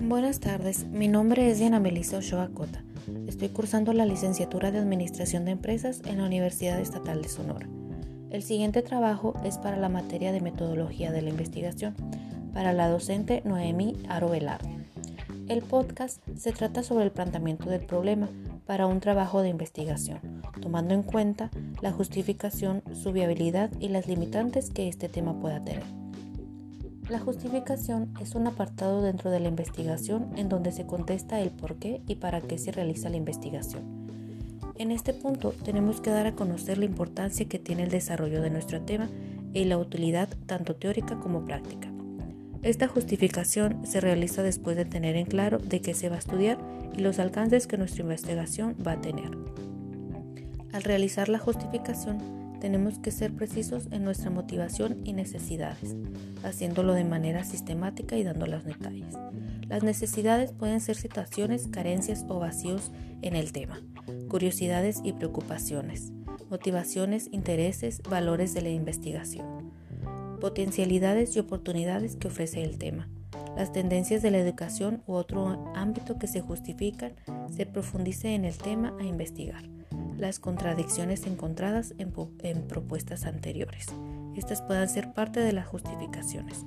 Buenas 0.00 0.38
tardes, 0.38 0.86
mi 0.86 1.08
nombre 1.08 1.50
es 1.50 1.58
Diana 1.58 1.80
Melissa 1.80 2.18
Ochoa 2.18 2.48
Cota. 2.54 2.84
Estoy 3.26 3.48
cursando 3.48 3.92
la 3.92 4.06
licenciatura 4.06 4.70
de 4.70 4.78
Administración 4.78 5.44
de 5.44 5.50
Empresas 5.50 6.02
en 6.06 6.18
la 6.18 6.24
Universidad 6.24 6.78
Estatal 6.78 7.20
de 7.20 7.28
Sonora. 7.28 7.68
El 8.30 8.44
siguiente 8.44 8.82
trabajo 8.82 9.34
es 9.44 9.58
para 9.58 9.76
la 9.76 9.88
materia 9.88 10.30
de 10.30 10.40
metodología 10.40 11.10
de 11.10 11.22
la 11.22 11.30
investigación, 11.30 11.96
para 12.54 12.72
la 12.72 12.88
docente 12.88 13.42
Noemí 13.44 13.96
Aro. 14.08 14.30
El 15.48 15.62
podcast 15.62 16.22
se 16.36 16.52
trata 16.52 16.84
sobre 16.84 17.04
el 17.04 17.10
planteamiento 17.10 17.68
del 17.68 17.80
problema 17.80 18.28
para 18.66 18.86
un 18.86 19.00
trabajo 19.00 19.42
de 19.42 19.48
investigación, 19.48 20.20
tomando 20.62 20.94
en 20.94 21.02
cuenta 21.02 21.50
la 21.82 21.90
justificación, 21.90 22.82
su 22.94 23.12
viabilidad 23.12 23.70
y 23.80 23.88
las 23.88 24.06
limitantes 24.06 24.70
que 24.70 24.86
este 24.86 25.08
tema 25.08 25.40
pueda 25.40 25.64
tener. 25.64 26.07
La 27.08 27.18
justificación 27.18 28.12
es 28.20 28.34
un 28.34 28.46
apartado 28.46 29.00
dentro 29.00 29.30
de 29.30 29.40
la 29.40 29.48
investigación 29.48 30.28
en 30.36 30.50
donde 30.50 30.72
se 30.72 30.84
contesta 30.84 31.40
el 31.40 31.48
por 31.50 31.76
qué 31.76 32.02
y 32.06 32.16
para 32.16 32.42
qué 32.42 32.58
se 32.58 32.70
realiza 32.70 33.08
la 33.08 33.16
investigación. 33.16 33.82
En 34.74 34.90
este 34.90 35.14
punto 35.14 35.54
tenemos 35.64 36.02
que 36.02 36.10
dar 36.10 36.26
a 36.26 36.34
conocer 36.34 36.76
la 36.76 36.84
importancia 36.84 37.48
que 37.48 37.58
tiene 37.58 37.84
el 37.84 37.90
desarrollo 37.90 38.42
de 38.42 38.50
nuestro 38.50 38.82
tema 38.82 39.08
y 39.54 39.64
la 39.64 39.78
utilidad 39.78 40.28
tanto 40.44 40.76
teórica 40.76 41.18
como 41.18 41.46
práctica. 41.46 41.88
Esta 42.62 42.88
justificación 42.88 43.86
se 43.86 44.02
realiza 44.02 44.42
después 44.42 44.76
de 44.76 44.84
tener 44.84 45.16
en 45.16 45.24
claro 45.24 45.58
de 45.58 45.80
qué 45.80 45.94
se 45.94 46.10
va 46.10 46.16
a 46.16 46.18
estudiar 46.18 46.58
y 46.94 47.00
los 47.00 47.18
alcances 47.18 47.66
que 47.66 47.78
nuestra 47.78 48.02
investigación 48.02 48.76
va 48.86 48.92
a 48.92 49.00
tener. 49.00 49.30
Al 50.72 50.82
realizar 50.82 51.30
la 51.30 51.38
justificación, 51.38 52.37
tenemos 52.60 52.98
que 52.98 53.10
ser 53.10 53.32
precisos 53.32 53.88
en 53.90 54.04
nuestra 54.04 54.30
motivación 54.30 55.00
y 55.04 55.12
necesidades, 55.12 55.96
haciéndolo 56.42 56.94
de 56.94 57.04
manera 57.04 57.44
sistemática 57.44 58.16
y 58.16 58.24
dando 58.24 58.46
los 58.46 58.64
detalles. 58.64 59.14
Las 59.68 59.82
necesidades 59.82 60.52
pueden 60.52 60.80
ser 60.80 60.96
situaciones, 60.96 61.68
carencias 61.68 62.24
o 62.28 62.38
vacíos 62.38 62.90
en 63.22 63.36
el 63.36 63.52
tema, 63.52 63.80
curiosidades 64.28 65.00
y 65.04 65.12
preocupaciones, 65.12 66.12
motivaciones, 66.50 67.28
intereses, 67.32 68.00
valores 68.08 68.54
de 68.54 68.62
la 68.62 68.70
investigación, 68.70 69.72
potencialidades 70.40 71.36
y 71.36 71.40
oportunidades 71.40 72.16
que 72.16 72.28
ofrece 72.28 72.62
el 72.62 72.78
tema, 72.78 73.08
las 73.56 73.72
tendencias 73.72 74.22
de 74.22 74.30
la 74.30 74.38
educación 74.38 75.02
u 75.06 75.14
otro 75.14 75.72
ámbito 75.74 76.18
que 76.18 76.28
se 76.28 76.40
justifican, 76.40 77.14
se 77.54 77.66
profundice 77.66 78.34
en 78.34 78.44
el 78.44 78.56
tema 78.56 78.94
a 79.00 79.04
investigar 79.04 79.77
las 80.18 80.38
contradicciones 80.38 81.26
encontradas 81.26 81.94
en, 81.98 82.12
propuestas 82.66 83.24
anteriores. 83.24 83.86
Estas 84.36 84.62
puedan 84.62 84.88
ser 84.88 85.12
parte 85.12 85.40
de 85.40 85.52
las 85.52 85.66
justificaciones. 85.66 86.64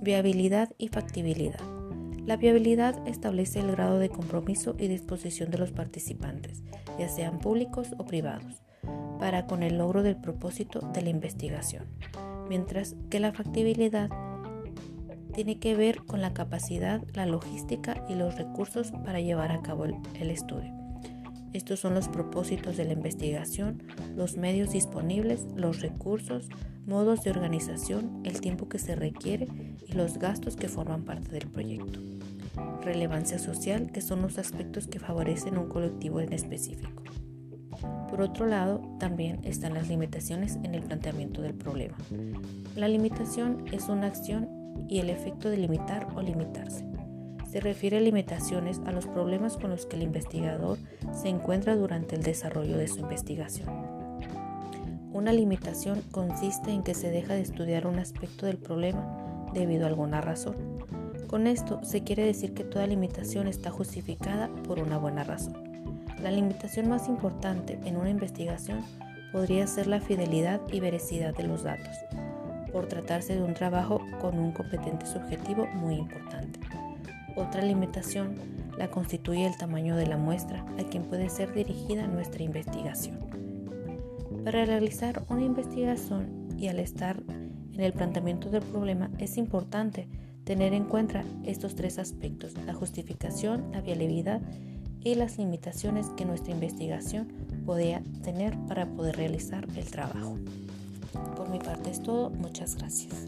Viabilidad 0.00 0.70
y 0.78 0.88
factibilidad. 0.88 1.60
La 2.24 2.36
viabilidad 2.36 2.96
establece 3.06 3.60
el 3.60 3.72
grado 3.72 3.98
de 3.98 4.08
compromiso 4.08 4.76
y 4.78 4.86
disposición 4.86 5.50
de 5.50 5.58
los 5.58 5.72
participantes, 5.72 6.62
ya 6.98 7.08
sean 7.08 7.40
públicos 7.40 7.88
o 7.98 8.04
privados, 8.04 8.62
para 9.18 9.46
con 9.46 9.62
el 9.62 9.78
logro 9.78 10.02
del 10.02 10.16
propósito 10.16 10.80
de 10.92 11.02
la 11.02 11.10
investigación, 11.10 11.84
mientras 12.48 12.94
que 13.10 13.18
la 13.18 13.32
factibilidad 13.32 14.08
tiene 15.34 15.58
que 15.58 15.74
ver 15.74 16.04
con 16.04 16.20
la 16.20 16.32
capacidad, 16.32 17.02
la 17.14 17.26
logística 17.26 18.04
y 18.08 18.14
los 18.14 18.36
recursos 18.36 18.92
para 19.04 19.20
llevar 19.20 19.50
a 19.50 19.62
cabo 19.62 19.84
el 19.86 20.30
estudio. 20.30 20.81
Estos 21.52 21.80
son 21.80 21.94
los 21.94 22.08
propósitos 22.08 22.78
de 22.78 22.86
la 22.86 22.94
investigación, 22.94 23.82
los 24.16 24.36
medios 24.38 24.72
disponibles, 24.72 25.46
los 25.54 25.80
recursos, 25.80 26.48
modos 26.86 27.24
de 27.24 27.30
organización, 27.30 28.22
el 28.24 28.40
tiempo 28.40 28.70
que 28.70 28.78
se 28.78 28.96
requiere 28.96 29.48
y 29.86 29.92
los 29.92 30.18
gastos 30.18 30.56
que 30.56 30.68
forman 30.68 31.04
parte 31.04 31.30
del 31.30 31.48
proyecto. 31.48 32.00
Relevancia 32.82 33.38
social, 33.38 33.92
que 33.92 34.00
son 34.00 34.22
los 34.22 34.38
aspectos 34.38 34.86
que 34.86 34.98
favorecen 34.98 35.58
un 35.58 35.68
colectivo 35.68 36.20
en 36.20 36.32
específico. 36.32 37.02
Por 38.08 38.22
otro 38.22 38.46
lado, 38.46 38.80
también 38.98 39.40
están 39.44 39.74
las 39.74 39.88
limitaciones 39.88 40.58
en 40.62 40.74
el 40.74 40.82
planteamiento 40.82 41.42
del 41.42 41.54
problema. 41.54 41.96
La 42.76 42.88
limitación 42.88 43.64
es 43.72 43.88
una 43.88 44.06
acción 44.06 44.48
y 44.88 45.00
el 45.00 45.10
efecto 45.10 45.50
de 45.50 45.58
limitar 45.58 46.08
o 46.14 46.22
limitarse 46.22 46.91
se 47.52 47.60
refiere 47.60 47.98
a 47.98 48.00
limitaciones 48.00 48.80
a 48.86 48.92
los 48.92 49.06
problemas 49.06 49.58
con 49.58 49.68
los 49.68 49.84
que 49.84 49.96
el 49.96 50.02
investigador 50.02 50.78
se 51.12 51.28
encuentra 51.28 51.76
durante 51.76 52.16
el 52.16 52.22
desarrollo 52.22 52.78
de 52.78 52.88
su 52.88 53.00
investigación. 53.00 53.68
Una 55.12 55.34
limitación 55.34 56.00
consiste 56.12 56.70
en 56.70 56.82
que 56.82 56.94
se 56.94 57.10
deja 57.10 57.34
de 57.34 57.42
estudiar 57.42 57.86
un 57.86 57.98
aspecto 57.98 58.46
del 58.46 58.56
problema 58.56 59.50
debido 59.52 59.84
a 59.84 59.88
alguna 59.88 60.22
razón. 60.22 60.56
Con 61.26 61.46
esto 61.46 61.78
se 61.84 62.02
quiere 62.02 62.24
decir 62.24 62.54
que 62.54 62.64
toda 62.64 62.86
limitación 62.86 63.46
está 63.46 63.70
justificada 63.70 64.48
por 64.66 64.78
una 64.78 64.96
buena 64.96 65.22
razón. 65.22 65.52
La 66.22 66.30
limitación 66.30 66.88
más 66.88 67.06
importante 67.06 67.78
en 67.84 67.98
una 67.98 68.08
investigación 68.08 68.82
podría 69.30 69.66
ser 69.66 69.88
la 69.88 70.00
fidelidad 70.00 70.62
y 70.72 70.80
veracidad 70.80 71.36
de 71.36 71.42
los 71.42 71.64
datos, 71.64 71.96
por 72.72 72.86
tratarse 72.86 73.34
de 73.34 73.42
un 73.42 73.52
trabajo 73.52 74.00
con 74.22 74.38
un 74.38 74.52
competente 74.52 75.04
subjetivo 75.04 75.66
muy 75.66 75.96
importante. 75.96 76.58
Otra 77.36 77.62
limitación 77.62 78.34
la 78.76 78.90
constituye 78.90 79.46
el 79.46 79.56
tamaño 79.56 79.96
de 79.96 80.06
la 80.06 80.16
muestra 80.16 80.64
a 80.78 80.84
quien 80.84 81.04
puede 81.04 81.28
ser 81.28 81.52
dirigida 81.52 82.06
nuestra 82.06 82.42
investigación. 82.42 83.18
Para 84.44 84.64
realizar 84.64 85.24
una 85.28 85.42
investigación 85.42 86.48
y 86.58 86.68
al 86.68 86.78
estar 86.78 87.22
en 87.72 87.80
el 87.80 87.92
planteamiento 87.92 88.50
del 88.50 88.62
problema 88.62 89.10
es 89.18 89.36
importante 89.36 90.08
tener 90.44 90.74
en 90.74 90.84
cuenta 90.84 91.24
estos 91.44 91.74
tres 91.74 91.98
aspectos, 91.98 92.54
la 92.66 92.74
justificación, 92.74 93.70
la 93.72 93.80
viabilidad 93.80 94.40
y 95.04 95.14
las 95.14 95.38
limitaciones 95.38 96.08
que 96.16 96.24
nuestra 96.24 96.52
investigación 96.52 97.28
podría 97.64 98.02
tener 98.22 98.56
para 98.66 98.86
poder 98.86 99.16
realizar 99.16 99.66
el 99.76 99.84
trabajo. 99.90 100.38
Por 101.36 101.48
mi 101.48 101.58
parte 101.58 101.90
es 101.90 102.02
todo, 102.02 102.30
muchas 102.30 102.76
gracias. 102.76 103.26